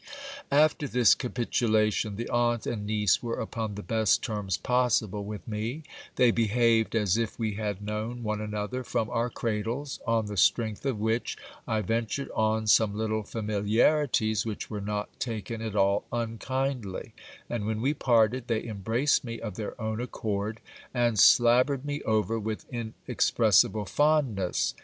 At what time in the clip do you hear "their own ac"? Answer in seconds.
19.53-20.07